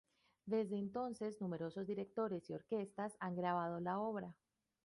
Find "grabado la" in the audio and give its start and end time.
3.35-3.99